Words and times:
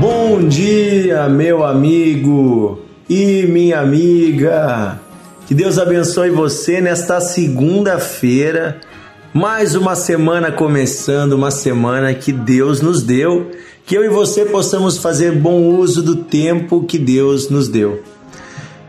Bom 0.00 0.46
dia, 0.46 1.28
meu 1.28 1.64
amigo 1.64 2.78
e 3.10 3.46
minha 3.48 3.80
amiga. 3.80 5.00
Que 5.44 5.52
Deus 5.52 5.76
abençoe 5.76 6.30
você 6.30 6.80
nesta 6.80 7.20
segunda-feira. 7.20 8.80
Mais 9.34 9.74
uma 9.74 9.96
semana 9.96 10.52
começando, 10.52 11.32
uma 11.32 11.50
semana 11.50 12.14
que 12.14 12.30
Deus 12.30 12.80
nos 12.80 13.02
deu. 13.02 13.50
Que 13.84 13.96
eu 13.96 14.04
e 14.04 14.08
você 14.08 14.44
possamos 14.44 14.98
fazer 14.98 15.32
bom 15.32 15.64
uso 15.64 16.00
do 16.00 16.14
tempo 16.14 16.84
que 16.84 16.96
Deus 16.96 17.50
nos 17.50 17.66
deu. 17.66 18.00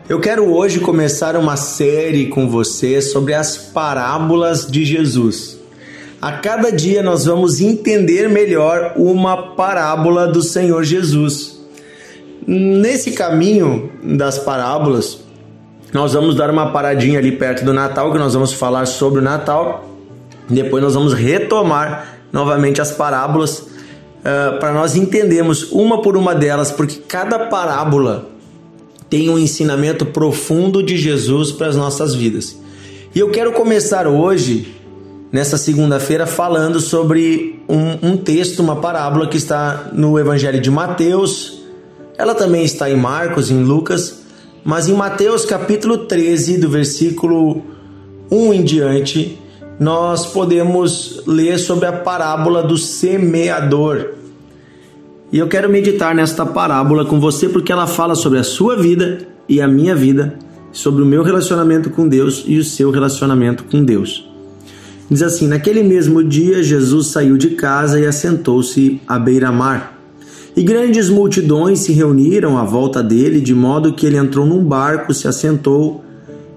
Eu 0.08 0.20
quero 0.20 0.44
hoje 0.54 0.78
começar 0.78 1.34
uma 1.34 1.56
série 1.56 2.26
com 2.26 2.48
você 2.48 3.02
sobre 3.02 3.34
as 3.34 3.56
parábolas 3.56 4.64
de 4.64 4.84
Jesus. 4.84 5.59
A 6.20 6.32
cada 6.32 6.70
dia 6.70 7.02
nós 7.02 7.24
vamos 7.24 7.62
entender 7.62 8.28
melhor 8.28 8.92
uma 8.96 9.54
parábola 9.54 10.26
do 10.26 10.42
Senhor 10.42 10.84
Jesus. 10.84 11.58
Nesse 12.46 13.12
caminho 13.12 13.90
das 14.02 14.38
parábolas, 14.38 15.20
nós 15.94 16.12
vamos 16.12 16.34
dar 16.34 16.50
uma 16.50 16.72
paradinha 16.72 17.18
ali 17.18 17.32
perto 17.32 17.64
do 17.64 17.72
Natal, 17.72 18.12
que 18.12 18.18
nós 18.18 18.34
vamos 18.34 18.52
falar 18.52 18.84
sobre 18.84 19.20
o 19.20 19.22
Natal. 19.22 19.88
Depois 20.46 20.82
nós 20.82 20.92
vamos 20.92 21.14
retomar 21.14 22.18
novamente 22.30 22.82
as 22.82 22.92
parábolas 22.92 23.60
uh, 23.60 24.58
para 24.60 24.74
nós 24.74 24.94
entendermos 24.96 25.72
uma 25.72 26.02
por 26.02 26.18
uma 26.18 26.34
delas, 26.34 26.70
porque 26.70 26.96
cada 26.96 27.46
parábola 27.46 28.28
tem 29.08 29.30
um 29.30 29.38
ensinamento 29.38 30.04
profundo 30.04 30.82
de 30.82 30.98
Jesus 30.98 31.50
para 31.50 31.68
as 31.68 31.76
nossas 31.76 32.14
vidas. 32.14 32.58
E 33.14 33.18
eu 33.18 33.30
quero 33.30 33.52
começar 33.52 34.06
hoje 34.06 34.79
nessa 35.32 35.56
segunda-feira 35.56 36.26
falando 36.26 36.80
sobre 36.80 37.62
um, 37.68 38.10
um, 38.10 38.16
texto, 38.16 38.60
uma 38.60 38.76
parábola 38.76 39.28
que 39.28 39.36
está 39.36 39.90
no 39.92 40.18
Evangelho 40.18 40.60
de 40.60 40.70
Mateus. 40.70 41.60
Ela 42.18 42.34
também 42.34 42.64
está 42.64 42.90
em 42.90 42.96
Marcos, 42.96 43.50
em 43.50 43.62
Lucas, 43.62 44.22
mas 44.64 44.88
em 44.88 44.94
Mateus 44.94 45.44
capítulo 45.44 45.98
13, 45.98 46.58
do 46.58 46.68
versículo 46.68 47.62
1 48.30 48.54
em 48.54 48.62
diante, 48.62 49.38
nós 49.78 50.26
podemos 50.26 51.22
ler 51.26 51.58
sobre 51.58 51.86
a 51.86 51.92
parábola 51.92 52.62
do 52.62 52.76
semeador. 52.76 54.10
E 55.32 55.38
eu 55.38 55.46
quero 55.46 55.70
meditar 55.70 56.14
nesta 56.14 56.44
parábola 56.44 57.04
com 57.04 57.20
você 57.20 57.48
porque 57.48 57.72
ela 57.72 57.86
fala 57.86 58.14
sobre 58.14 58.38
a 58.38 58.44
sua 58.44 58.76
vida 58.76 59.26
e 59.48 59.60
a 59.60 59.68
minha 59.68 59.94
vida, 59.94 60.36
sobre 60.72 61.02
o 61.02 61.06
meu 61.06 61.22
relacionamento 61.22 61.88
com 61.88 62.06
Deus 62.06 62.44
e 62.46 62.58
o 62.58 62.64
seu 62.64 62.90
relacionamento 62.90 63.64
com 63.64 63.82
Deus. 63.82 64.29
Diz 65.10 65.22
assim: 65.22 65.48
Naquele 65.48 65.82
mesmo 65.82 66.22
dia, 66.22 66.62
Jesus 66.62 67.08
saiu 67.08 67.36
de 67.36 67.50
casa 67.50 67.98
e 67.98 68.06
assentou-se 68.06 69.00
à 69.08 69.18
beira-mar. 69.18 69.98
E 70.56 70.62
grandes 70.62 71.10
multidões 71.10 71.80
se 71.80 71.92
reuniram 71.92 72.56
à 72.56 72.62
volta 72.62 73.02
dele, 73.02 73.40
de 73.40 73.52
modo 73.52 73.92
que 73.92 74.06
ele 74.06 74.16
entrou 74.16 74.46
num 74.46 74.62
barco, 74.62 75.12
se 75.12 75.26
assentou, 75.26 76.04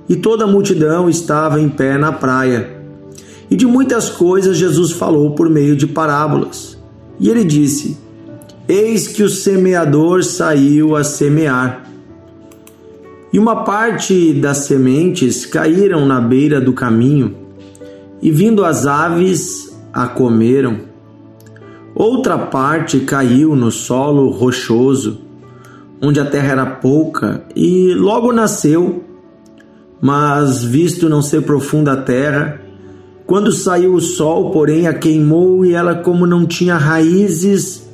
e 0.07 0.15
toda 0.15 0.43
a 0.43 0.47
multidão 0.47 1.09
estava 1.09 1.59
em 1.59 1.67
pé 1.67 1.97
na 1.97 2.11
praia. 2.11 2.77
E 3.49 3.55
de 3.55 3.65
muitas 3.65 4.09
coisas 4.09 4.57
Jesus 4.57 4.91
falou 4.91 5.31
por 5.31 5.49
meio 5.49 5.75
de 5.75 5.87
parábolas. 5.87 6.77
E 7.19 7.29
ele 7.29 7.43
disse: 7.43 7.97
Eis 8.67 9.07
que 9.07 9.23
o 9.23 9.29
semeador 9.29 10.23
saiu 10.23 10.95
a 10.95 11.03
semear. 11.03 11.89
E 13.31 13.39
uma 13.39 13.63
parte 13.63 14.31
das 14.33 14.57
sementes 14.57 15.43
caíram 15.43 16.05
na 16.05 16.21
beira 16.21 16.61
do 16.61 16.71
caminho 16.71 17.42
e 18.23 18.31
vindo 18.31 18.63
as 18.63 18.87
aves 18.87 19.77
a 19.91 20.07
comeram. 20.07 20.79
Outra 21.93 22.37
parte 22.37 23.01
caiu 23.01 23.53
no 23.53 23.69
solo 23.69 24.29
rochoso, 24.29 25.19
onde 26.01 26.21
a 26.21 26.25
terra 26.25 26.53
era 26.53 26.65
pouca, 26.65 27.43
e 27.53 27.93
logo 27.93 28.31
nasceu. 28.31 29.03
Mas, 30.01 30.63
visto 30.63 31.09
não 31.09 31.21
ser 31.21 31.41
profunda 31.41 31.91
a 31.91 31.97
terra, 31.97 32.61
quando 33.25 33.51
saiu 33.51 33.93
o 33.93 34.01
sol, 34.01 34.51
porém, 34.51 34.87
a 34.87 34.93
queimou 34.93 35.65
e 35.65 35.73
ela, 35.73 35.95
como 35.95 36.25
não 36.25 36.45
tinha 36.45 36.77
raízes, 36.77 37.85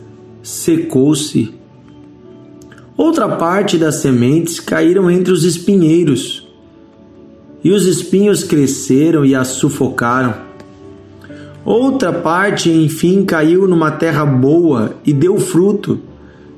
secou-se. 0.43 1.55
Outra 2.95 3.29
parte 3.29 3.79
das 3.79 3.95
sementes 3.95 4.59
caíram 4.59 5.09
entre 5.09 5.33
os 5.33 5.43
espinheiros 5.43 6.48
e 7.63 7.71
os 7.71 7.85
espinhos 7.85 8.43
cresceram 8.43 9.25
e 9.25 9.35
a 9.35 9.43
sufocaram. 9.43 10.33
Outra 11.65 12.11
parte, 12.13 12.71
enfim, 12.71 13.23
caiu 13.23 13.67
numa 13.67 13.91
terra 13.91 14.25
boa 14.25 14.95
e 15.05 15.13
deu 15.13 15.37
fruto, 15.37 15.99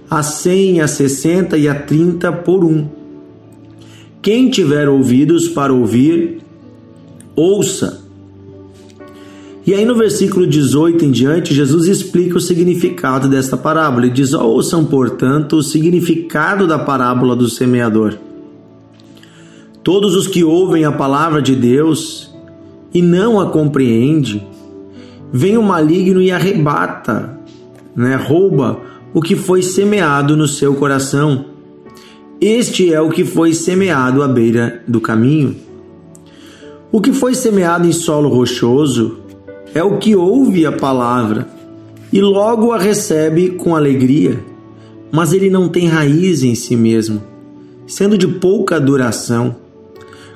a 0.10 0.22
cem, 0.22 0.80
a 0.80 0.88
sessenta 0.88 1.58
e 1.58 1.68
a 1.68 1.76
trinta 1.76 2.32
por 2.32 2.64
um. 2.64 2.88
Quem 4.22 4.50
tiver 4.50 4.88
ouvidos 4.88 5.48
para 5.48 5.74
ouvir, 5.74 6.40
ouça. 7.36 8.02
E 9.66 9.74
aí 9.74 9.86
no 9.86 9.96
versículo 9.96 10.46
18 10.46 11.06
em 11.06 11.12
diante, 11.12 11.54
Jesus 11.54 11.88
explica 11.88 12.38
o 12.38 12.42
significado 12.42 13.28
desta 13.28 13.58
parábola. 13.58 14.06
Ele 14.06 14.14
diz: 14.14 14.34
Ouçam, 14.34 14.86
portanto, 14.86 15.58
o 15.58 15.64
significado 15.64 16.68
da 16.68 16.80
parábola 16.80 17.36
do 17.36 17.50
semeador. 17.50 18.18
Todos 19.84 20.16
os 20.16 20.28
que 20.28 20.44
ouvem 20.44 20.86
a 20.86 20.92
palavra 20.92 21.42
de 21.42 21.56
Deus 21.56 22.31
e 22.94 23.02
não 23.02 23.40
a 23.40 23.47
compreendem, 23.47 24.47
vem 25.34 25.58
o 25.58 25.64
maligno 25.64 26.22
e 26.22 26.31
arrebata, 26.31 27.40
né, 27.96 28.16
rouba 28.16 28.80
o 29.12 29.20
que 29.20 29.36
foi 29.36 29.64
semeado 29.64 30.38
no 30.38 30.47
seu 30.47 30.75
coração. 30.75 31.46
Este 32.40 32.94
é 32.94 33.02
o 33.02 33.09
que 33.09 33.25
foi 33.25 33.56
semeado 33.56 34.22
à 34.22 34.28
beira 34.28 34.84
do 34.88 35.02
caminho. 35.02 35.56
O 36.91 37.02
que 37.02 37.12
foi 37.12 37.34
semeado 37.34 37.88
em 37.88 37.91
solo 37.91 38.30
rochoso 38.30 39.18
é 39.74 39.84
o 39.84 39.97
que 39.97 40.16
ouve 40.16 40.64
a 40.64 40.72
palavra 40.72 41.47
e 42.14 42.22
logo 42.22 42.72
a 42.72 42.78
recebe 42.78 43.52
com 43.52 43.75
alegria, 43.75 44.44
mas 45.12 45.34
ele 45.34 45.50
não 45.50 45.68
tem 45.68 45.88
raiz 45.88 46.44
em 46.44 46.53
si 46.53 46.75
mesmo, 46.75 47.20
sendo 47.88 48.16
de 48.16 48.28
pouca 48.28 48.80
duração 48.80 49.56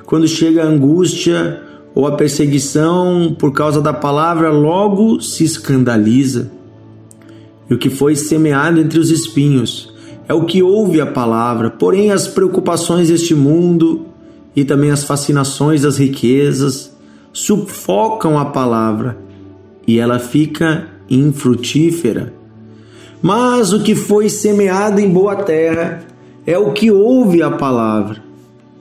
quando 0.06 0.28
chega 0.28 0.62
a 0.62 0.68
angústia 0.68 1.60
ou 1.92 2.06
a 2.06 2.12
perseguição 2.12 3.34
por 3.36 3.52
causa 3.52 3.80
da 3.80 3.92
palavra, 3.92 4.52
logo 4.52 5.20
se 5.20 5.42
escandaliza. 5.42 6.50
E 7.68 7.74
o 7.74 7.78
que 7.78 7.90
foi 7.90 8.14
semeado 8.14 8.78
entre 8.78 9.00
os 9.00 9.10
espinhos 9.10 9.92
é 10.28 10.32
o 10.32 10.44
que 10.44 10.62
ouve 10.62 11.00
a 11.00 11.06
palavra, 11.06 11.70
porém 11.70 12.12
as 12.12 12.28
preocupações 12.28 13.08
deste 13.08 13.34
mundo 13.34 14.06
e 14.54 14.64
também 14.64 14.92
as 14.92 15.02
fascinações 15.02 15.82
das 15.82 15.98
riquezas 15.98 16.96
sufocam 17.32 18.38
a 18.38 18.46
palavra 18.46 19.18
e 19.86 19.98
ela 19.98 20.20
fica 20.20 20.86
infrutífera. 21.10 22.32
Mas 23.20 23.72
o 23.72 23.82
que 23.82 23.96
foi 23.96 24.28
semeado 24.28 25.00
em 25.00 25.10
boa 25.10 25.34
terra 25.36 26.04
é 26.46 26.56
o 26.56 26.72
que 26.72 26.92
ouve 26.92 27.42
a 27.42 27.50
palavra 27.50 28.25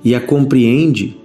e 0.05 0.13
a 0.13 0.21
compreende, 0.21 1.17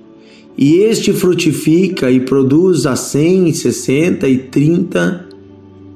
e 0.57 0.79
este 0.79 1.13
frutifica 1.13 2.11
e 2.11 2.21
produz 2.21 2.87
a 2.87 2.97
cem, 2.97 3.53
sessenta 3.53 4.27
e 4.27 4.39
trinta 4.39 5.29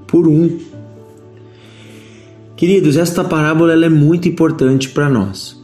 por 0.06 0.28
um. 0.28 0.58
Queridos, 2.54 2.96
esta 2.96 3.24
parábola 3.24 3.72
é 3.72 3.88
muito 3.88 4.28
importante 4.28 4.90
para 4.90 5.08
nós, 5.08 5.60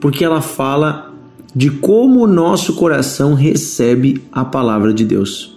porque 0.00 0.24
ela 0.24 0.40
fala 0.40 1.12
de 1.54 1.70
como 1.70 2.22
o 2.22 2.26
nosso 2.26 2.74
coração 2.74 3.34
recebe 3.34 4.22
a 4.30 4.44
palavra 4.44 4.94
de 4.94 5.04
Deus. 5.04 5.54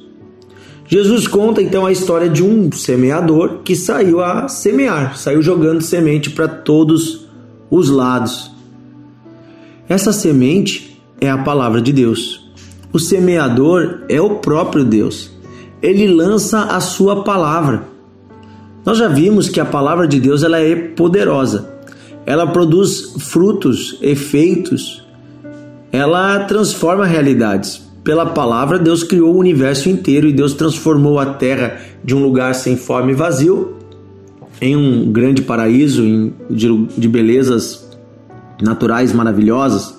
Jesus 0.88 1.28
conta 1.28 1.62
então 1.62 1.86
a 1.86 1.92
história 1.92 2.28
de 2.28 2.44
um 2.44 2.72
semeador 2.72 3.60
que 3.64 3.76
saiu 3.76 4.24
a 4.24 4.48
semear, 4.48 5.18
saiu 5.18 5.42
jogando 5.42 5.82
semente 5.82 6.32
para 6.32 6.48
todos 6.48 7.28
os 7.70 7.90
lados. 7.90 8.59
Essa 9.90 10.14
semente 10.14 11.02
é 11.20 11.32
a 11.32 11.40
palavra 11.40 11.82
de 11.82 11.92
Deus. 11.92 12.48
O 12.94 13.00
semeador 13.00 14.02
é 14.08 14.22
o 14.22 14.36
próprio 14.36 14.86
Deus. 14.86 15.32
Ele 15.82 16.08
lança 16.08 16.66
a 16.66 16.80
sua 16.80 17.24
palavra. 17.24 17.86
Nós 18.86 19.00
já 19.00 19.08
vimos 19.08 19.50
que 19.50 19.60
a 19.60 19.66
palavra 19.66 20.08
de 20.08 20.20
Deus 20.20 20.44
ela 20.44 20.60
é 20.60 20.76
poderosa. 20.76 21.74
Ela 22.24 22.46
produz 22.46 23.16
frutos, 23.18 23.98
efeitos. 24.00 25.04
Ela 25.92 26.44
transforma 26.44 27.08
realidades. 27.08 27.82
Pela 28.04 28.28
palavra, 28.28 28.78
Deus 28.78 29.04
criou 29.04 29.34
o 29.34 29.40
universo 29.40 29.90
inteiro 29.90 30.28
e 30.28 30.34
Deus 30.34 30.54
transformou 30.54 31.18
a 31.18 31.26
terra 31.26 31.80
de 32.04 32.14
um 32.14 32.22
lugar 32.22 32.54
sem 32.54 32.78
forma 32.78 33.10
e 33.10 33.16
vazio 33.16 33.74
em 34.62 34.76
um 34.76 35.12
grande 35.12 35.42
paraíso 35.42 36.32
de, 36.48 37.08
belezas 37.08 37.89
naturais 38.62 39.14
maravilhosas. 39.14 39.98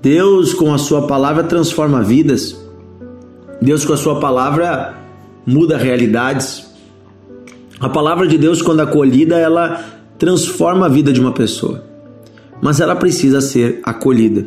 Deus, 0.00 0.54
com 0.54 0.72
a 0.72 0.78
Sua 0.78 1.06
palavra, 1.06 1.42
transforma 1.44 2.02
vidas. 2.02 2.56
Deus, 3.60 3.84
com 3.84 3.92
a 3.92 3.96
Sua 3.96 4.20
palavra, 4.20 4.94
muda 5.46 5.76
realidades. 5.76 6.66
A 7.80 7.88
palavra 7.88 8.26
de 8.26 8.36
Deus, 8.38 8.60
quando 8.60 8.80
acolhida, 8.80 9.36
ela 9.36 9.84
transforma 10.18 10.86
a 10.86 10.88
vida 10.88 11.12
de 11.12 11.20
uma 11.20 11.32
pessoa, 11.32 11.84
mas 12.60 12.80
ela 12.80 12.96
precisa 12.96 13.40
ser 13.40 13.80
acolhida. 13.84 14.46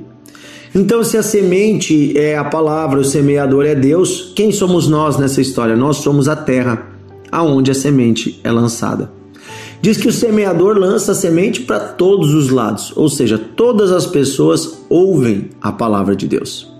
Então, 0.75 1.03
se 1.03 1.17
a 1.17 1.23
semente 1.23 2.17
é 2.17 2.37
a 2.37 2.43
palavra, 2.45 2.99
o 2.99 3.05
semeador 3.05 3.65
é 3.65 3.75
Deus, 3.75 4.31
quem 4.35 4.51
somos 4.51 4.87
nós 4.87 5.17
nessa 5.17 5.41
história? 5.41 5.75
Nós 5.75 5.97
somos 5.97 6.27
a 6.29 6.35
terra 6.35 6.87
aonde 7.31 7.71
a 7.71 7.73
semente 7.73 8.39
é 8.43 8.51
lançada. 8.51 9.11
Diz 9.81 9.97
que 9.97 10.07
o 10.07 10.13
semeador 10.13 10.77
lança 10.77 11.11
a 11.11 11.15
semente 11.15 11.61
para 11.61 11.79
todos 11.79 12.35
os 12.35 12.49
lados, 12.49 12.93
ou 12.95 13.09
seja, 13.09 13.37
todas 13.37 13.91
as 13.91 14.05
pessoas 14.05 14.83
ouvem 14.87 15.49
a 15.59 15.71
palavra 15.71 16.15
de 16.15 16.27
Deus. 16.27 16.71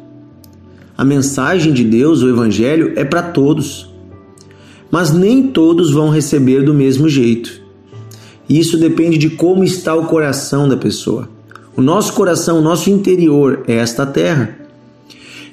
A 0.95 1.03
mensagem 1.03 1.73
de 1.73 1.83
Deus, 1.83 2.21
o 2.21 2.29
evangelho, 2.29 2.93
é 2.95 3.03
para 3.03 3.23
todos. 3.23 3.89
Mas 4.91 5.11
nem 5.11 5.47
todos 5.47 5.91
vão 5.91 6.09
receber 6.09 6.63
do 6.63 6.75
mesmo 6.75 7.09
jeito. 7.09 7.59
Isso 8.47 8.77
depende 8.77 9.17
de 9.17 9.31
como 9.31 9.63
está 9.63 9.95
o 9.95 10.05
coração 10.05 10.69
da 10.69 10.77
pessoa. 10.77 11.27
O 11.75 11.81
nosso 11.81 12.13
coração, 12.13 12.59
o 12.59 12.61
nosso 12.61 12.91
interior 12.91 13.63
é 13.67 13.77
esta 13.77 14.05
terra. 14.05 14.59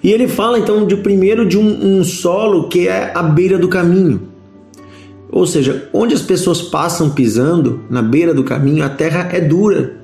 E 0.03 0.13
ele 0.13 0.29
fala 0.29 0.59
então 0.59 0.87
de 0.87 0.97
primeiro 0.97 1.47
de 1.47 1.57
um, 1.57 1.99
um 1.99 2.05
solo 2.05 2.69
que 2.69 2.89
é 2.89 3.13
a 3.15 3.23
beira 3.23 3.57
do 3.57 3.69
caminho. 3.69 4.21
Ou 5.31 5.47
seja, 5.47 5.89
onde 5.93 6.15
as 6.15 6.23
pessoas 6.23 6.63
passam 6.63 7.11
pisando, 7.11 7.81
na 7.91 8.01
beira 8.01 8.33
do 8.33 8.45
caminho, 8.45 8.85
a 8.85 8.89
terra 8.89 9.29
é 9.33 9.41
dura. 9.41 9.99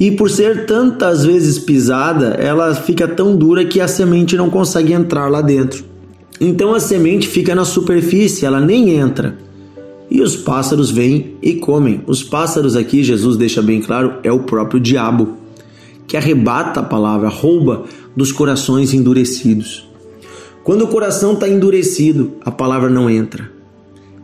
E 0.00 0.12
por 0.12 0.30
ser 0.30 0.64
tantas 0.64 1.24
vezes 1.24 1.58
pisada, 1.58 2.28
ela 2.38 2.74
fica 2.74 3.08
tão 3.08 3.36
dura 3.36 3.64
que 3.64 3.80
a 3.80 3.88
semente 3.88 4.36
não 4.36 4.48
consegue 4.48 4.92
entrar 4.92 5.28
lá 5.28 5.40
dentro. 5.40 5.84
Então 6.40 6.72
a 6.72 6.78
semente 6.78 7.26
fica 7.26 7.54
na 7.54 7.64
superfície, 7.64 8.46
ela 8.46 8.60
nem 8.60 8.90
entra. 8.90 9.36
E 10.08 10.22
os 10.22 10.36
pássaros 10.36 10.90
vêm 10.90 11.34
e 11.42 11.54
comem. 11.54 12.00
Os 12.06 12.22
pássaros 12.22 12.76
aqui, 12.76 13.02
Jesus 13.02 13.36
deixa 13.36 13.60
bem 13.60 13.80
claro, 13.82 14.14
é 14.22 14.30
o 14.30 14.40
próprio 14.40 14.80
diabo, 14.80 15.36
que 16.06 16.16
arrebata 16.16 16.80
a 16.80 16.84
palavra, 16.84 17.28
rouba 17.28 17.84
dos 18.16 18.30
corações 18.32 18.94
endurecidos. 18.94 19.86
Quando 20.62 20.82
o 20.82 20.88
coração 20.88 21.32
está 21.32 21.48
endurecido, 21.48 22.34
a 22.44 22.50
palavra 22.50 22.88
não 22.88 23.10
entra. 23.10 23.57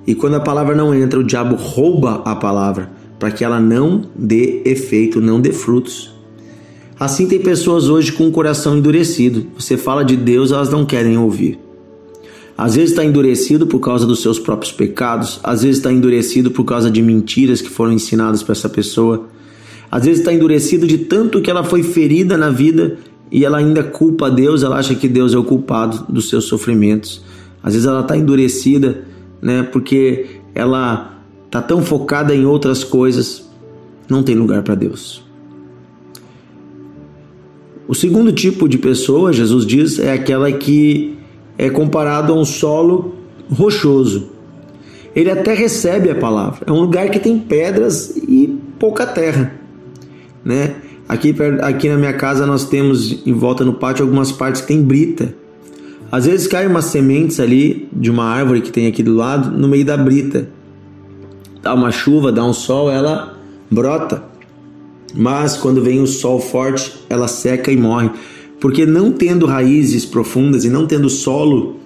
E 0.07 0.15
quando 0.15 0.35
a 0.35 0.41
palavra 0.41 0.75
não 0.75 0.95
entra, 0.95 1.19
o 1.19 1.25
diabo 1.25 1.57
rouba 1.57 2.23
a 2.25 2.37
palavra 2.37 2.91
para 3.19 3.31
que 3.31 3.45
ela 3.45 3.61
não 3.61 4.03
dê 4.15 4.63
efeito, 4.65 5.21
não 5.21 5.41
dê 5.41 5.53
frutos. 5.53 6.13
Assim 6.99 7.27
tem 7.27 7.41
pessoas 7.41 7.89
hoje 7.89 8.13
com 8.13 8.29
o 8.29 8.33
coração 8.33 8.77
endurecido. 8.77 9.47
Você 9.59 9.77
fala 9.77 10.05
de 10.05 10.17
Deus, 10.17 10.53
elas 10.53 10.71
não 10.71 10.85
querem 10.85 11.17
ouvir. 11.17 11.59
Às 12.57 12.77
vezes 12.77 12.91
está 12.91 13.05
endurecido 13.05 13.67
por 13.67 13.81
causa 13.81 14.07
dos 14.07 14.23
seus 14.23 14.39
próprios 14.39 14.71
pecados, 14.71 15.41
às 15.43 15.63
vezes 15.63 15.79
está 15.79 15.93
endurecido 15.93 16.53
por 16.53 16.65
causa 16.65 16.89
de 16.89 17.03
mentiras 17.03 17.61
que 17.61 17.69
foram 17.69 17.93
ensinadas 17.93 18.45
para 18.45 18.53
essa 18.53 18.69
pessoa, 18.69 19.27
às 19.91 20.05
vezes 20.05 20.21
está 20.21 20.33
endurecido 20.33 20.87
de 20.87 20.99
tanto 20.99 21.41
que 21.41 21.51
ela 21.51 21.65
foi 21.65 21.83
ferida 21.83 22.37
na 22.37 22.51
vida 22.51 22.99
e 23.31 23.45
ela 23.45 23.59
ainda 23.59 23.83
culpa 23.83 24.31
Deus, 24.31 24.63
ela 24.63 24.77
acha 24.77 24.95
que 24.95 25.09
Deus 25.09 25.35
é 25.35 25.39
o 25.39 25.43
culpado 25.43 26.05
dos 26.09 26.29
seus 26.29 26.45
sofrimentos. 26.45 27.25
Às 27.61 27.75
vezes 27.75 27.89
ela 27.89 28.01
está 28.01 28.17
endurecida, 28.17 29.05
né, 29.45 29.63
porque 29.63 30.41
ela 30.55 31.19
está 31.45 31.61
tão 31.61 31.83
focada 31.83 32.35
em 32.35 32.47
outras 32.47 32.83
coisas, 32.83 33.47
não 34.09 34.23
tem 34.23 34.35
lugar 34.35 34.63
para 34.63 34.75
Deus. 34.75 35.23
O 37.87 37.95
segundo 37.95 38.33
tipo 38.33 38.67
de 38.67 38.79
pessoa, 38.79 39.35
Jesus 39.35 39.67
diz, 39.67 39.99
é 39.99 40.15
aquela 40.15 40.51
que 40.51 41.19
é 41.59 41.69
comparado 41.69 42.33
a 42.33 42.37
um 42.37 42.45
solo 42.47 43.17
rochoso. 43.51 44.31
Ele 45.15 45.31
até 45.31 45.53
recebe 45.53 46.11
a 46.11 46.15
palavra. 46.15 46.61
É 46.67 46.73
um 46.73 46.81
lugar 46.81 47.11
que 47.11 47.21
tem 47.21 47.39
pedras 47.39 48.17
e 48.17 48.59
pouca 48.79 49.07
terra, 49.07 49.55
né? 50.43 50.77
Aqui, 51.07 51.35
aqui 51.61 51.91
na 51.91 51.99
minha 51.99 52.15
casa 52.15 52.47
nós 52.47 52.65
temos 52.65 53.27
em 53.27 53.35
volta 53.35 53.63
no 53.63 53.75
pátio 53.75 54.07
algumas 54.07 54.33
partes 54.33 54.63
que 54.63 54.69
tem 54.69 54.83
brita. 54.83 55.35
Às 56.15 56.27
vezes 56.27 56.47
caem 56.47 56.69
umas 56.69 56.85
sementes 56.85 57.41
ali 57.41 57.89
de 57.93 58.09
uma 58.09 58.25
árvore 58.25 58.61
que 58.61 58.71
tem 58.71 58.87
aqui 58.87 59.03
do 59.03 59.15
lado 59.15 59.51
no 59.51 59.67
meio 59.67 59.85
da 59.85 59.97
brita. 59.97 60.49
Dá 61.61 61.75
uma 61.75 61.91
chuva, 61.91 62.31
dá 62.31 62.45
um 62.45 62.53
sol, 62.53 62.89
ela 62.89 63.37
brota. 63.69 64.23
Mas 65.13 65.57
quando 65.57 65.83
vem 65.83 66.01
o 66.01 66.07
sol 66.07 66.39
forte, 66.39 66.95
ela 67.09 67.27
seca 67.27 67.73
e 67.73 67.77
morre 67.77 68.11
porque 68.61 68.87
não 68.87 69.11
tendo 69.11 69.45
raízes 69.45 70.07
profundas 70.07 70.65
e 70.65 70.71
não 70.71 70.87
tendo 70.87 71.11
solo, 71.11 71.81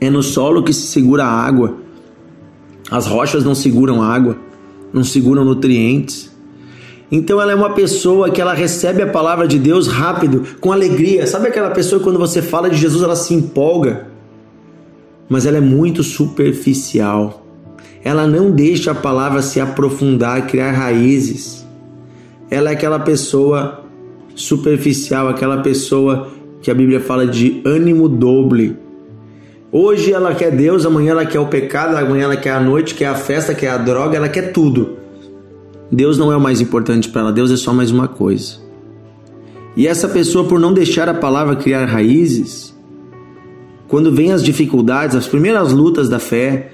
é 0.00 0.08
no 0.08 0.22
solo 0.22 0.62
que 0.62 0.72
se 0.72 0.86
segura 0.86 1.24
a 1.24 1.28
água. 1.28 1.74
As 2.88 3.08
rochas 3.08 3.44
não 3.44 3.56
seguram 3.56 4.00
água, 4.00 4.38
não 4.92 5.02
seguram 5.02 5.44
nutrientes. 5.44 6.29
Então 7.10 7.40
ela 7.40 7.52
é 7.52 7.54
uma 7.54 7.70
pessoa 7.70 8.30
que 8.30 8.40
ela 8.40 8.54
recebe 8.54 9.02
a 9.02 9.06
palavra 9.06 9.48
de 9.48 9.58
Deus 9.58 9.88
rápido, 9.88 10.44
com 10.60 10.72
alegria. 10.72 11.26
Sabe 11.26 11.48
aquela 11.48 11.70
pessoa 11.70 11.98
que 11.98 12.04
quando 12.04 12.18
você 12.18 12.40
fala 12.40 12.70
de 12.70 12.76
Jesus 12.76 13.02
ela 13.02 13.16
se 13.16 13.34
empolga? 13.34 14.06
Mas 15.28 15.44
ela 15.44 15.58
é 15.58 15.60
muito 15.60 16.02
superficial. 16.02 17.44
Ela 18.04 18.26
não 18.26 18.50
deixa 18.50 18.92
a 18.92 18.94
palavra 18.94 19.42
se 19.42 19.60
aprofundar, 19.60 20.46
criar 20.46 20.70
raízes. 20.70 21.66
Ela 22.50 22.70
é 22.70 22.72
aquela 22.72 22.98
pessoa 22.98 23.84
superficial, 24.34 25.28
aquela 25.28 25.58
pessoa 25.58 26.28
que 26.62 26.70
a 26.70 26.74
Bíblia 26.74 27.00
fala 27.00 27.26
de 27.26 27.60
ânimo 27.64 28.08
doble. 28.08 28.76
Hoje 29.72 30.12
ela 30.12 30.34
quer 30.34 30.50
Deus, 30.50 30.84
amanhã 30.84 31.12
ela 31.12 31.26
quer 31.26 31.38
o 31.38 31.46
pecado, 31.46 31.96
amanhã 31.96 32.24
ela 32.24 32.36
quer 32.36 32.50
a 32.50 32.60
noite, 32.60 32.94
quer 32.94 33.06
a 33.06 33.14
festa, 33.14 33.54
quer 33.54 33.68
a 33.68 33.76
droga, 33.76 34.16
ela 34.16 34.28
quer 34.28 34.52
tudo. 34.52 34.96
Deus 35.90 36.16
não 36.16 36.32
é 36.32 36.36
o 36.36 36.40
mais 36.40 36.60
importante 36.60 37.08
para 37.08 37.22
ela, 37.22 37.32
Deus 37.32 37.50
é 37.50 37.56
só 37.56 37.72
mais 37.72 37.90
uma 37.90 38.06
coisa. 38.06 38.58
E 39.76 39.86
essa 39.86 40.08
pessoa, 40.08 40.44
por 40.44 40.58
não 40.58 40.72
deixar 40.72 41.08
a 41.08 41.14
palavra 41.14 41.56
criar 41.56 41.84
raízes, 41.86 42.74
quando 43.88 44.12
vem 44.12 44.32
as 44.32 44.42
dificuldades, 44.42 45.16
as 45.16 45.26
primeiras 45.26 45.72
lutas 45.72 46.08
da 46.08 46.18
fé, 46.18 46.70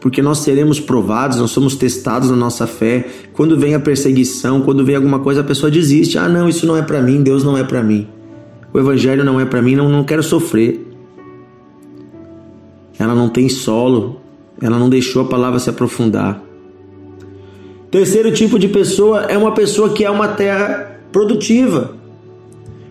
porque 0.00 0.22
nós 0.22 0.38
seremos 0.38 0.78
provados, 0.80 1.38
nós 1.38 1.50
somos 1.50 1.74
testados 1.74 2.30
na 2.30 2.36
nossa 2.36 2.66
fé. 2.66 3.06
Quando 3.32 3.58
vem 3.58 3.74
a 3.74 3.80
perseguição, 3.80 4.62
quando 4.62 4.84
vem 4.84 4.96
alguma 4.96 5.18
coisa, 5.18 5.40
a 5.40 5.44
pessoa 5.44 5.70
desiste. 5.70 6.16
Ah, 6.16 6.28
não, 6.28 6.48
isso 6.48 6.66
não 6.66 6.76
é 6.76 6.82
para 6.82 7.02
mim, 7.02 7.22
Deus 7.22 7.42
não 7.42 7.58
é 7.58 7.64
para 7.64 7.82
mim. 7.82 8.06
O 8.72 8.78
evangelho 8.78 9.24
não 9.24 9.40
é 9.40 9.44
para 9.44 9.60
mim, 9.60 9.74
não, 9.74 9.88
não 9.88 10.04
quero 10.04 10.22
sofrer. 10.22 10.86
Ela 12.98 13.14
não 13.14 13.28
tem 13.28 13.48
solo, 13.48 14.20
ela 14.60 14.78
não 14.78 14.88
deixou 14.88 15.22
a 15.22 15.24
palavra 15.24 15.58
se 15.58 15.68
aprofundar. 15.68 16.47
Terceiro 17.90 18.32
tipo 18.32 18.58
de 18.58 18.68
pessoa 18.68 19.22
é 19.24 19.38
uma 19.38 19.52
pessoa 19.52 19.90
que 19.90 20.04
é 20.04 20.10
uma 20.10 20.28
terra 20.28 21.00
produtiva, 21.10 21.94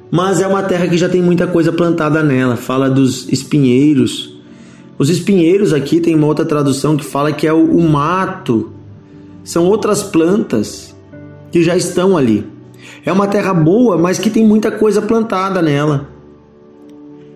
mas 0.09 0.41
é 0.41 0.47
uma 0.47 0.63
terra 0.63 0.87
que 0.87 0.97
já 0.97 1.07
tem 1.07 1.21
muita 1.21 1.45
coisa 1.45 1.71
plantada 1.71 2.23
nela. 2.23 2.55
Fala 2.55 2.89
dos 2.89 3.29
espinheiros, 3.31 4.37
os 4.97 5.09
espinheiros 5.09 5.73
aqui 5.73 5.99
tem 5.99 6.15
uma 6.15 6.25
outra 6.25 6.43
tradução 6.43 6.97
que 6.97 7.05
fala 7.05 7.31
que 7.31 7.45
é 7.45 7.53
o, 7.53 7.63
o 7.63 7.87
mato. 7.87 8.71
São 9.43 9.65
outras 9.65 10.01
plantas 10.01 10.95
que 11.51 11.61
já 11.61 11.77
estão 11.77 12.17
ali. 12.17 12.45
É 13.05 13.11
uma 13.11 13.27
terra 13.27 13.53
boa, 13.53 13.97
mas 13.97 14.17
que 14.17 14.29
tem 14.29 14.43
muita 14.43 14.71
coisa 14.71 15.01
plantada 15.01 15.61
nela. 15.61 16.09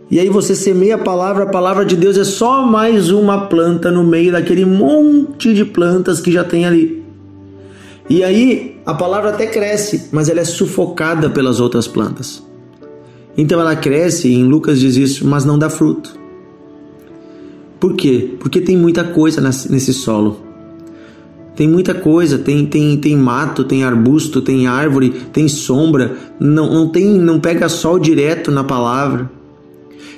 E 0.09 0.19
aí 0.19 0.27
você 0.27 0.55
semeia 0.55 0.95
a 0.95 0.97
palavra, 0.97 1.43
a 1.43 1.49
palavra 1.49 1.85
de 1.85 1.95
Deus 1.95 2.17
é 2.17 2.23
só 2.23 2.65
mais 2.65 3.11
uma 3.11 3.45
planta 3.45 3.91
no 3.91 4.03
meio 4.03 4.31
daquele 4.31 4.65
monte 4.65 5.53
de 5.53 5.63
plantas 5.63 6.19
que 6.19 6.31
já 6.31 6.43
tem 6.43 6.65
ali. 6.65 7.00
E 8.09 8.23
aí 8.23 8.79
a 8.85 8.93
palavra 8.93 9.29
até 9.29 9.47
cresce, 9.47 10.09
mas 10.11 10.29
ela 10.29 10.39
é 10.39 10.45
sufocada 10.45 11.29
pelas 11.29 11.59
outras 11.59 11.87
plantas. 11.87 12.43
Então 13.37 13.59
ela 13.59 13.75
cresce, 13.75 14.27
e 14.27 14.33
em 14.33 14.43
Lucas 14.43 14.79
diz 14.79 14.95
isso, 14.97 15.25
mas 15.25 15.45
não 15.45 15.57
dá 15.57 15.69
fruto. 15.69 16.19
Por 17.79 17.95
quê? 17.95 18.35
Porque 18.39 18.61
tem 18.61 18.77
muita 18.77 19.03
coisa 19.03 19.41
nesse 19.41 19.93
solo. 19.93 20.39
Tem 21.55 21.67
muita 21.67 21.93
coisa, 21.93 22.37
tem, 22.37 22.65
tem, 22.65 22.97
tem 22.97 23.15
mato, 23.17 23.63
tem 23.63 23.83
arbusto, 23.83 24.41
tem 24.41 24.67
árvore, 24.67 25.09
tem 25.33 25.47
sombra, 25.47 26.15
não, 26.39 26.73
não 26.73 26.89
tem, 26.89 27.05
não 27.05 27.39
pega 27.39 27.67
sol 27.67 27.99
direto 27.99 28.51
na 28.51 28.63
palavra. 28.63 29.29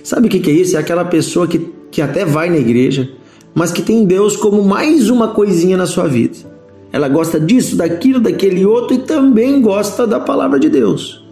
Sabe 0.04 0.28
o 0.28 0.30
que, 0.30 0.40
que 0.40 0.50
é 0.50 0.54
isso? 0.54 0.76
É 0.76 0.80
aquela 0.80 1.06
pessoa 1.06 1.48
que, 1.48 1.70
que 1.90 2.02
até 2.02 2.26
vai 2.26 2.50
na 2.50 2.58
igreja, 2.58 3.10
mas 3.56 3.72
que 3.72 3.82
tem 3.82 4.06
Deus 4.06 4.36
como 4.36 4.64
mais 4.64 5.10
uma 5.10 5.30
coisinha 5.30 5.78
na 5.78 5.86
sua 5.86 6.08
vida. 6.08 6.53
Ela 6.94 7.10
gosta 7.10 7.40
disso, 7.40 7.76
daquilo, 7.76 8.20
daquele 8.20 8.64
outro 8.64 8.96
e 8.96 9.00
também 9.00 9.60
gosta 9.60 10.06
da 10.06 10.20
palavra 10.20 10.60
de 10.60 10.70
Deus. 10.70 11.26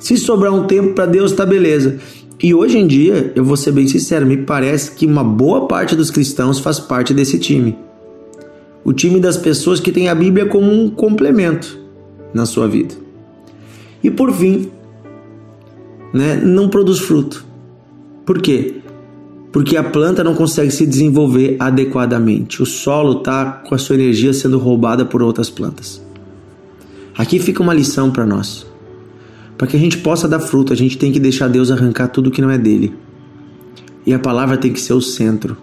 Se 0.00 0.16
sobrar 0.16 0.52
um 0.52 0.66
tempo 0.66 0.94
para 0.94 1.06
Deus, 1.06 1.30
tá 1.30 1.46
beleza. 1.46 2.00
E 2.42 2.52
hoje 2.52 2.76
em 2.76 2.86
dia, 2.86 3.32
eu 3.36 3.44
vou 3.44 3.56
ser 3.56 3.70
bem 3.70 3.86
sincero, 3.86 4.26
me 4.26 4.36
parece 4.36 4.90
que 4.90 5.06
uma 5.06 5.22
boa 5.22 5.68
parte 5.68 5.94
dos 5.94 6.10
cristãos 6.10 6.58
faz 6.58 6.80
parte 6.80 7.14
desse 7.14 7.38
time. 7.38 7.78
O 8.84 8.92
time 8.92 9.20
das 9.20 9.36
pessoas 9.36 9.78
que 9.78 9.92
tem 9.92 10.08
a 10.08 10.14
Bíblia 10.14 10.46
como 10.46 10.72
um 10.72 10.90
complemento 10.90 11.78
na 12.34 12.44
sua 12.44 12.66
vida. 12.66 12.94
E 14.02 14.10
por 14.10 14.32
fim, 14.32 14.70
né, 16.12 16.34
não 16.36 16.68
produz 16.68 16.98
fruto. 16.98 17.44
Por 18.26 18.40
quê? 18.40 18.74
Porque 19.52 19.76
a 19.76 19.82
planta 19.82 20.22
não 20.22 20.34
consegue 20.34 20.70
se 20.70 20.86
desenvolver 20.86 21.56
adequadamente. 21.58 22.62
O 22.62 22.66
solo 22.66 23.18
está 23.18 23.44
com 23.46 23.74
a 23.74 23.78
sua 23.78 23.96
energia 23.96 24.32
sendo 24.32 24.58
roubada 24.58 25.04
por 25.04 25.22
outras 25.22 25.48
plantas. 25.48 26.02
Aqui 27.16 27.38
fica 27.38 27.62
uma 27.62 27.74
lição 27.74 28.10
para 28.10 28.26
nós. 28.26 28.66
Para 29.56 29.66
que 29.66 29.76
a 29.76 29.80
gente 29.80 29.98
possa 29.98 30.28
dar 30.28 30.38
fruto, 30.38 30.72
a 30.72 30.76
gente 30.76 30.96
tem 30.96 31.10
que 31.10 31.18
deixar 31.18 31.48
Deus 31.48 31.70
arrancar 31.70 32.08
tudo 32.08 32.30
que 32.30 32.42
não 32.42 32.50
é 32.50 32.58
dele. 32.58 32.94
E 34.06 34.14
a 34.14 34.18
palavra 34.18 34.56
tem 34.56 34.72
que 34.72 34.80
ser 34.80 34.92
o 34.92 35.00
centro. 35.00 35.56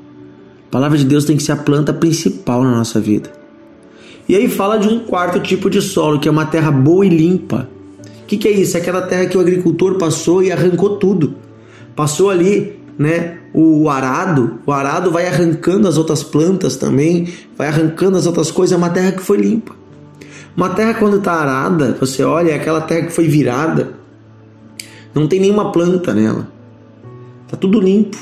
A 0.68 0.72
palavra 0.72 0.98
de 0.98 1.06
Deus 1.06 1.24
tem 1.24 1.38
que 1.38 1.44
ser 1.44 1.54
a 1.54 1.58
planta 1.58 1.94
principal 1.94 2.64
na 2.64 2.72
nossa 2.72 3.00
vida. 3.00 3.32
E 4.28 4.36
aí 4.36 4.50
fala 4.50 4.78
de 4.78 4.88
um 4.88 5.00
quarto 5.00 5.40
tipo 5.40 5.70
de 5.70 5.82
solo, 5.82 6.20
que 6.20 6.28
é 6.28 6.32
uma 6.32 6.46
terra 6.46 6.72
boa 6.72 7.06
e 7.06 7.10
limpa. 7.10 7.70
O 8.24 8.26
que, 8.26 8.38
que 8.38 8.48
é 8.48 8.52
isso? 8.52 8.76
É 8.76 8.82
aquela 8.82 9.04
terra 9.04 9.28
que 9.28 9.38
o 9.38 9.40
agricultor 9.40 9.96
passou 9.98 10.44
e 10.44 10.52
arrancou 10.52 10.98
tudo. 10.98 11.36
Passou 11.96 12.30
ali, 12.30 12.78
né? 12.98 13.38
O 13.54 13.90
arado, 13.90 14.60
o 14.66 14.72
arado 14.72 15.12
vai 15.12 15.28
arrancando 15.28 15.88
as 15.88 15.98
outras 15.98 16.24
plantas 16.24 16.76
também, 16.76 17.30
vai 17.58 17.68
arrancando 17.68 18.18
as 18.18 18.26
outras 18.26 18.52
coisas. 18.52 18.74
É 18.74 18.78
uma 18.78 18.90
terra 18.90 19.12
que 19.12 19.22
foi 19.22 19.38
limpa. 19.38 19.74
Uma 20.56 20.70
terra 20.70 20.94
quando 20.94 21.18
está 21.18 21.34
arada, 21.34 21.98
você 22.00 22.24
olha, 22.24 22.52
é 22.52 22.56
aquela 22.56 22.82
terra 22.82 23.08
que 23.08 23.14
foi 23.14 23.28
virada. 23.28 23.94
Não 25.14 25.28
tem 25.28 25.40
nenhuma 25.40 25.72
planta 25.72 26.14
nela. 26.14 26.48
Tá 27.48 27.58
tudo 27.58 27.80
limpo. 27.80 28.18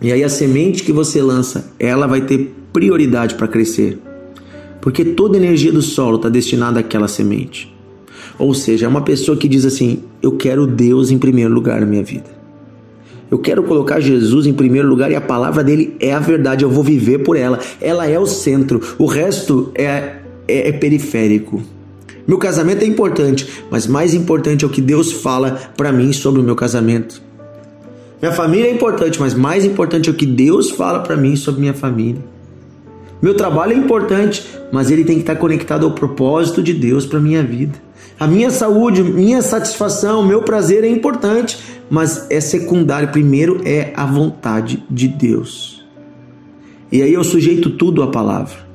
E 0.00 0.12
aí 0.12 0.22
a 0.22 0.28
semente 0.28 0.82
que 0.82 0.92
você 0.92 1.20
lança, 1.20 1.72
ela 1.78 2.06
vai 2.06 2.20
ter 2.20 2.54
prioridade 2.72 3.34
para 3.34 3.48
crescer. 3.48 3.98
Porque 4.80 5.04
toda 5.04 5.36
a 5.36 5.40
energia 5.40 5.72
do 5.72 5.82
solo 5.82 6.16
está 6.16 6.28
destinada 6.28 6.80
àquela 6.80 7.08
semente. 7.08 7.74
Ou 8.38 8.54
seja, 8.54 8.86
é 8.86 8.88
uma 8.88 9.02
pessoa 9.02 9.36
que 9.36 9.48
diz 9.48 9.64
assim: 9.64 10.04
Eu 10.22 10.36
quero 10.36 10.66
Deus 10.66 11.10
em 11.10 11.18
primeiro 11.18 11.52
lugar 11.52 11.80
na 11.80 11.86
minha 11.86 12.04
vida. 12.04 12.37
Eu 13.30 13.38
quero 13.38 13.62
colocar 13.62 14.00
Jesus 14.00 14.46
em 14.46 14.52
primeiro 14.52 14.88
lugar 14.88 15.10
e 15.10 15.14
a 15.14 15.20
palavra 15.20 15.62
dele 15.62 15.96
é 16.00 16.12
a 16.12 16.18
verdade. 16.18 16.64
Eu 16.64 16.70
vou 16.70 16.82
viver 16.82 17.18
por 17.18 17.36
ela. 17.36 17.58
Ela 17.80 18.06
é 18.06 18.18
o 18.18 18.26
centro. 18.26 18.80
O 18.98 19.06
resto 19.06 19.70
é, 19.74 20.16
é, 20.46 20.68
é 20.68 20.72
periférico. 20.72 21.62
Meu 22.26 22.38
casamento 22.38 22.82
é 22.82 22.86
importante, 22.86 23.64
mas 23.70 23.86
mais 23.86 24.12
importante 24.12 24.64
é 24.64 24.68
o 24.68 24.70
que 24.70 24.82
Deus 24.82 25.12
fala 25.12 25.58
para 25.76 25.90
mim 25.90 26.12
sobre 26.12 26.40
o 26.40 26.44
meu 26.44 26.54
casamento. 26.54 27.22
Minha 28.20 28.32
família 28.32 28.66
é 28.66 28.72
importante, 28.72 29.18
mas 29.20 29.32
mais 29.32 29.64
importante 29.64 30.10
é 30.10 30.12
o 30.12 30.14
que 30.14 30.26
Deus 30.26 30.70
fala 30.70 31.00
para 31.00 31.16
mim 31.16 31.36
sobre 31.36 31.60
minha 31.60 31.72
família. 31.72 32.22
Meu 33.22 33.34
trabalho 33.34 33.72
é 33.72 33.76
importante, 33.76 34.44
mas 34.70 34.90
ele 34.90 35.04
tem 35.04 35.16
que 35.16 35.22
estar 35.22 35.36
conectado 35.36 35.86
ao 35.86 35.92
propósito 35.92 36.62
de 36.62 36.74
Deus 36.74 37.06
para 37.06 37.18
minha 37.18 37.42
vida. 37.42 37.78
A 38.18 38.26
minha 38.26 38.50
saúde, 38.50 39.02
minha 39.02 39.40
satisfação, 39.40 40.26
meu 40.26 40.42
prazer 40.42 40.82
é 40.82 40.88
importante, 40.88 41.56
mas 41.88 42.26
é 42.28 42.40
secundário. 42.40 43.10
Primeiro 43.10 43.60
é 43.64 43.92
a 43.94 44.04
vontade 44.04 44.82
de 44.90 45.06
Deus. 45.06 45.86
E 46.90 47.00
aí 47.00 47.12
eu 47.12 47.22
sujeito 47.22 47.70
tudo 47.70 48.02
à 48.02 48.08
palavra. 48.08 48.66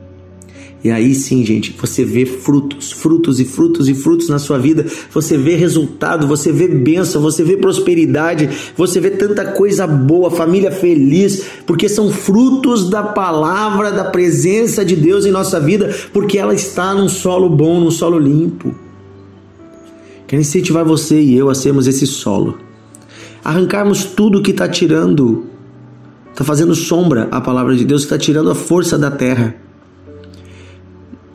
E 0.81 0.91
aí 0.91 1.13
sim, 1.13 1.45
gente, 1.45 1.75
você 1.79 2.05
vê 2.05 2.25
frutos, 2.25 2.91
frutos 2.91 3.39
e 3.39 3.45
frutos 3.45 3.89
e 3.89 3.93
frutos 3.93 4.29
na 4.29 4.39
sua 4.39 4.57
vida. 4.57 4.85
Você 5.11 5.37
vê 5.37 5.55
resultado, 5.55 6.25
você 6.25 6.49
vê 6.51 6.67
bênção, 6.69 7.21
você 7.21 7.43
vê 7.43 7.57
prosperidade, 7.57 8.49
você 8.77 8.99
vê 9.01 9.09
tanta 9.09 9.45
coisa 9.45 9.85
boa, 9.85 10.31
família 10.31 10.71
feliz, 10.71 11.43
porque 11.65 11.89
são 11.89 12.11
frutos 12.11 12.89
da 12.89 13.03
palavra, 13.03 13.91
da 13.91 14.05
presença 14.05 14.85
de 14.85 14.95
Deus 14.95 15.25
em 15.25 15.31
nossa 15.31 15.59
vida, 15.59 15.93
porque 16.13 16.37
ela 16.37 16.53
está 16.53 16.93
num 16.93 17.09
solo 17.09 17.49
bom, 17.49 17.79
num 17.79 17.91
solo 17.91 18.19
limpo. 18.19 18.73
Quero 20.33 20.41
incentivar 20.41 20.83
você 20.83 21.21
e 21.21 21.37
eu 21.37 21.47
a 21.47 21.53
sermos 21.53 21.85
esse 21.85 22.07
solo. 22.07 22.57
Arrancarmos 23.43 24.03
tudo 24.03 24.41
que 24.41 24.49
está 24.49 24.67
tirando, 24.67 25.45
está 26.31 26.43
fazendo 26.43 26.73
sombra 26.73 27.27
à 27.29 27.39
palavra 27.39 27.75
de 27.75 27.85
Deus, 27.85 28.01
está 28.01 28.17
tirando 28.17 28.49
a 28.49 28.55
força 28.55 28.97
da 28.97 29.11
terra. 29.11 29.55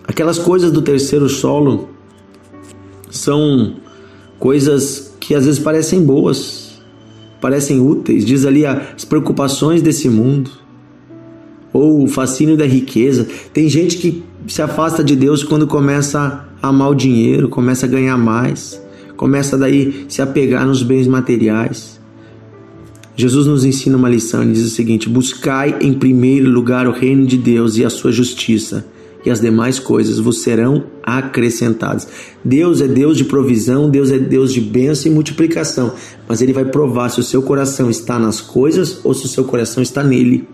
Aquelas 0.03 0.37
coisas 0.37 0.73
do 0.73 0.83
terceiro 0.83 1.29
solo 1.29 1.91
são 3.09 3.75
coisas 4.37 5.15
que 5.21 5.33
às 5.33 5.45
vezes 5.45 5.61
parecem 5.61 6.05
boas, 6.05 6.83
parecem 7.41 7.81
úteis. 7.81 8.25
Diz 8.25 8.45
ali 8.45 8.67
as 8.67 9.05
preocupações 9.05 9.81
desse 9.81 10.09
mundo, 10.09 10.51
ou 11.73 12.03
o 12.03 12.09
fascínio 12.09 12.57
da 12.57 12.67
riqueza. 12.67 13.29
Tem 13.53 13.69
gente 13.69 13.97
que 13.99 14.25
se 14.49 14.61
afasta 14.61 15.05
de 15.05 15.15
Deus 15.15 15.45
quando 15.45 15.69
começa 15.69 16.49
a 16.61 16.69
amar 16.69 16.91
o 16.91 16.97
dinheiro, 16.97 17.49
começa 17.49 17.87
a 17.87 17.89
ganhar 17.89 18.19
mais, 18.19 18.88
começa 19.19 19.59
daí 19.59 20.07
se 20.09 20.23
apegar 20.23 20.67
nos 20.67 20.83
bens 20.83 21.07
materiais. 21.07 22.01
Jesus 23.15 23.47
nos 23.47 23.65
ensina 23.65 23.99
uma 23.99 24.09
lição, 24.09 24.43
ele 24.43 24.53
diz 24.53 24.65
o 24.65 24.71
seguinte: 24.71 25.09
buscai 25.11 25.77
em 25.83 25.93
primeiro 25.93 26.49
lugar 26.49 26.87
o 26.87 26.93
reino 26.93 27.27
de 27.27 27.37
Deus 27.37 27.77
e 27.77 27.85
a 27.85 27.91
sua 27.91 28.11
justiça 28.11 28.87
e 29.27 29.31
as 29.31 29.41
demais 29.41 29.79
coisas 29.79 30.19
vos 30.19 30.41
serão 30.43 30.85
acrescentadas. 31.03 32.09
Deus 32.45 32.81
é 32.81 32.87
Deus 32.87 33.17
de 33.17 33.25
provisão, 33.25 33.91
Deus 33.91 34.11
é 34.11 34.19
Deus 34.19 34.53
de 34.53 34.61
bênção 34.61 35.11
e 35.11 35.15
multiplicação, 35.15 35.93
mas 36.29 36.41
Ele 36.41 36.53
vai 36.53 36.65
provar 36.65 37.09
se 37.09 37.21
o 37.21 37.25
seu 37.25 37.43
coração 37.43 37.91
está 37.91 38.19
nas 38.19 38.41
coisas 38.41 39.01
ou 39.05 39.13
se 39.13 39.27
o 39.27 39.29
seu 39.29 39.45
coração 39.45 39.83
está 39.83 40.03
nele. 40.03 40.47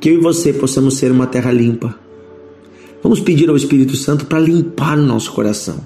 Que 0.00 0.08
eu 0.08 0.14
e 0.14 0.20
você 0.20 0.52
possamos 0.52 0.96
ser 0.96 1.12
uma 1.12 1.26
terra 1.26 1.52
limpa. 1.52 1.94
Vamos 3.02 3.20
pedir 3.20 3.50
ao 3.50 3.56
Espírito 3.56 3.96
Santo 3.96 4.24
para 4.24 4.40
limpar 4.40 4.98
o 4.98 5.02
nosso 5.02 5.30
coração, 5.32 5.80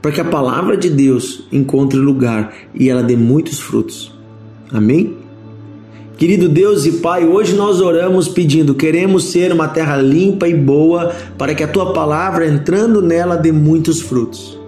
para 0.00 0.12
que 0.12 0.20
a 0.20 0.24
palavra 0.24 0.76
de 0.76 0.88
Deus 0.88 1.46
encontre 1.52 1.98
lugar 1.98 2.54
e 2.74 2.88
ela 2.88 3.02
dê 3.02 3.16
muitos 3.16 3.60
frutos. 3.60 4.12
Amém? 4.72 5.16
Querido 6.16 6.50
Deus 6.50 6.84
e 6.84 6.92
Pai, 6.98 7.24
hoje 7.24 7.54
nós 7.54 7.80
oramos 7.80 8.28
pedindo, 8.28 8.74
queremos 8.74 9.24
ser 9.24 9.52
uma 9.52 9.66
terra 9.66 9.96
limpa 9.96 10.46
e 10.46 10.54
boa, 10.54 11.12
para 11.38 11.54
que 11.54 11.62
a 11.62 11.68
tua 11.68 11.94
palavra, 11.94 12.46
entrando 12.46 13.00
nela, 13.00 13.36
dê 13.36 13.50
muitos 13.50 14.02
frutos. 14.02 14.58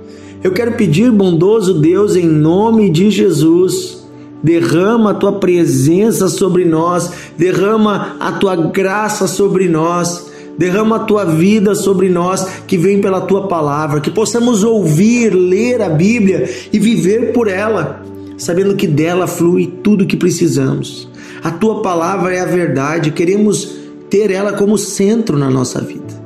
Eu 0.42 0.52
quero 0.52 0.72
pedir, 0.72 1.10
bondoso 1.12 1.74
Deus, 1.74 2.16
em 2.16 2.26
nome 2.26 2.88
de 2.88 3.10
Jesus, 3.10 4.02
derrama 4.42 5.10
a 5.10 5.14
tua 5.14 5.32
presença 5.32 6.26
sobre 6.26 6.64
nós, 6.64 7.12
derrama 7.36 8.16
a 8.18 8.32
tua 8.32 8.56
graça 8.56 9.28
sobre 9.28 9.68
nós. 9.68 10.31
Derrama 10.58 10.96
a 10.96 11.00
tua 11.00 11.24
vida 11.24 11.74
sobre 11.74 12.08
nós 12.08 12.46
que 12.66 12.76
vem 12.76 13.00
pela 13.00 13.22
tua 13.22 13.48
palavra, 13.48 14.00
que 14.00 14.10
possamos 14.10 14.62
ouvir, 14.62 15.30
ler 15.30 15.80
a 15.80 15.88
Bíblia 15.88 16.48
e 16.72 16.78
viver 16.78 17.32
por 17.32 17.48
ela, 17.48 18.02
sabendo 18.36 18.76
que 18.76 18.86
dela 18.86 19.26
flui 19.26 19.66
tudo 19.82 20.04
o 20.04 20.06
que 20.06 20.16
precisamos. 20.16 21.08
A 21.42 21.50
tua 21.50 21.82
palavra 21.82 22.34
é 22.34 22.40
a 22.40 22.44
verdade, 22.44 23.10
queremos 23.10 23.76
ter 24.08 24.30
ela 24.30 24.52
como 24.52 24.76
centro 24.76 25.38
na 25.38 25.50
nossa 25.50 25.80
vida. 25.80 26.22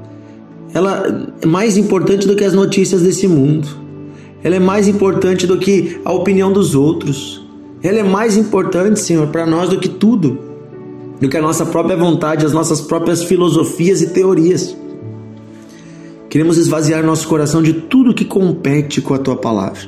Ela 0.75 1.33
é 1.41 1.47
mais 1.47 1.77
importante 1.77 2.27
do 2.27 2.37
que 2.37 2.45
as 2.45 2.53
notícias 2.53 3.01
desse 3.01 3.27
mundo. 3.27 3.67
Ela 4.43 4.57
é 4.57 4.61
mais 4.61 4.87
importante 4.87 5.47
do 5.47 5.57
que 5.57 6.01
a 6.05 6.13
opinião 6.13 6.53
dos 6.53 6.75
outros. 6.75 7.43
Ela 7.83 8.01
é 8.01 8.03
mais 8.03 8.37
importante, 8.37 9.01
Senhor, 9.01 9.29
para 9.29 9.47
nós 9.47 9.71
do 9.71 9.79
que 9.79 9.89
tudo, 9.89 10.39
do 11.21 11.29
que 11.29 11.37
a 11.37 11.43
nossa 11.43 11.65
própria 11.65 11.97
vontade, 11.97 12.45
as 12.45 12.53
nossas 12.53 12.81
próprias 12.81 13.23
filosofias 13.25 14.03
e 14.03 14.09
teorias. 14.09 14.77
Queremos 16.29 16.59
esvaziar 16.59 17.05
nosso 17.05 17.27
coração 17.29 17.63
de 17.63 17.73
tudo 17.73 18.15
que 18.15 18.25
compete 18.25 19.01
com 19.01 19.15
a 19.15 19.19
tua 19.19 19.37
palavra. 19.37 19.81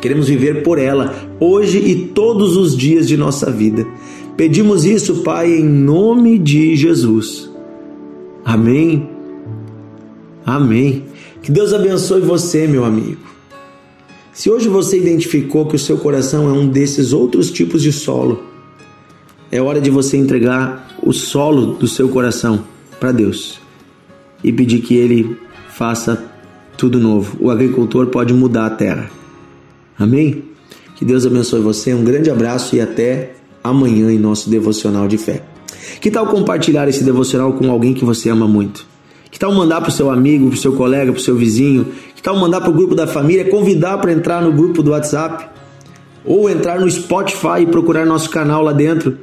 Queremos 0.00 0.28
viver 0.28 0.62
por 0.62 0.78
ela, 0.78 1.14
hoje 1.40 1.78
e 1.78 2.08
todos 2.08 2.56
os 2.56 2.76
dias 2.76 3.08
de 3.08 3.16
nossa 3.16 3.50
vida. 3.50 3.86
Pedimos 4.36 4.84
isso, 4.84 5.22
Pai, 5.22 5.50
em 5.50 5.64
nome 5.64 6.38
de 6.38 6.76
Jesus. 6.76 7.50
Amém. 8.44 9.08
Amém. 10.44 11.04
Que 11.42 11.50
Deus 11.50 11.72
abençoe 11.72 12.20
você, 12.20 12.66
meu 12.66 12.84
amigo. 12.84 13.20
Se 14.32 14.50
hoje 14.50 14.68
você 14.68 14.98
identificou 14.98 15.64
que 15.66 15.76
o 15.76 15.78
seu 15.78 15.96
coração 15.96 16.50
é 16.50 16.52
um 16.52 16.68
desses 16.68 17.14
outros 17.14 17.50
tipos 17.50 17.82
de 17.82 17.90
solo, 17.90 18.42
é 19.50 19.60
hora 19.60 19.80
de 19.80 19.90
você 19.90 20.16
entregar 20.16 20.96
o 21.02 21.12
solo 21.12 21.74
do 21.74 21.86
seu 21.86 22.08
coração 22.08 22.64
para 22.98 23.12
Deus 23.12 23.60
e 24.42 24.52
pedir 24.52 24.80
que 24.80 24.96
Ele 24.96 25.36
faça 25.68 26.24
tudo 26.76 26.98
novo. 26.98 27.36
O 27.40 27.50
agricultor 27.50 28.06
pode 28.06 28.32
mudar 28.32 28.66
a 28.66 28.70
terra. 28.70 29.10
Amém? 29.98 30.44
Que 30.96 31.04
Deus 31.04 31.26
abençoe 31.26 31.60
você. 31.60 31.94
Um 31.94 32.04
grande 32.04 32.30
abraço 32.30 32.76
e 32.76 32.80
até 32.80 33.32
amanhã 33.62 34.10
em 34.10 34.18
nosso 34.18 34.48
devocional 34.48 35.06
de 35.06 35.18
fé. 35.18 35.42
Que 36.00 36.10
tal 36.10 36.26
compartilhar 36.26 36.88
esse 36.88 37.04
devocional 37.04 37.52
com 37.52 37.70
alguém 37.70 37.94
que 37.94 38.04
você 38.04 38.28
ama 38.28 38.46
muito? 38.46 38.86
Que 39.30 39.38
tal 39.38 39.52
mandar 39.52 39.80
para 39.80 39.90
o 39.90 39.92
seu 39.92 40.10
amigo, 40.10 40.48
para 40.48 40.54
o 40.54 40.58
seu 40.58 40.72
colega, 40.72 41.12
para 41.12 41.18
o 41.18 41.22
seu 41.22 41.36
vizinho? 41.36 41.86
Que 42.14 42.22
tal 42.22 42.36
mandar 42.36 42.60
para 42.60 42.70
o 42.70 42.72
grupo 42.72 42.94
da 42.94 43.06
família, 43.06 43.44
convidar 43.44 43.98
para 43.98 44.12
entrar 44.12 44.42
no 44.42 44.52
grupo 44.52 44.82
do 44.82 44.92
WhatsApp? 44.92 45.46
Ou 46.24 46.48
entrar 46.48 46.80
no 46.80 46.90
Spotify 46.90 47.60
e 47.60 47.66
procurar 47.66 48.04
nosso 48.04 48.30
canal 48.30 48.62
lá 48.62 48.72
dentro, 48.72 49.18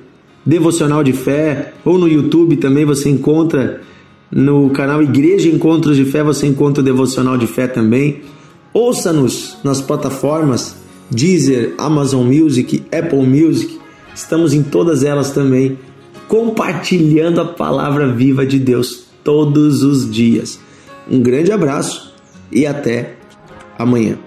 Devocional 0.46 1.04
de 1.04 1.14
Fé, 1.14 1.74
ou 1.86 1.98
no 1.98 2.08
YouTube 2.08 2.58
também 2.58 2.86
você 2.86 3.10
encontra 3.10 3.82
no 4.30 4.70
canal 4.72 5.02
Igreja 5.02 5.48
Encontros 5.48 5.96
de 5.96 6.06
Fé, 6.06 6.24
você 6.24 6.48
encontra 6.48 6.82
o 6.82 6.84
Devocional 6.84 7.38
de 7.38 7.48
Fé 7.48 7.68
também. 7.68 8.22
Ouça-nos 8.74 9.58
nas 9.64 9.80
plataformas 9.82 10.76
Deezer, 11.10 11.76
Amazon 11.78 12.26
Music, 12.26 12.84
Apple 12.92 13.26
Music, 13.26 13.80
estamos 14.16 14.54
em 14.54 14.64
todas 14.64 15.04
elas 15.04 15.32
também, 15.32 15.78
compartilhando 16.28 17.40
a 17.40 17.46
palavra 17.46 18.12
viva 18.12 18.46
de 18.46 18.58
Deus 18.58 19.06
todos 19.24 19.84
os 19.84 20.10
dias. 20.10 20.60
Um 21.10 21.22
grande 21.22 21.52
abraço 21.52 22.14
e 22.52 22.66
até 22.66 23.16
amanhã. 23.78 24.18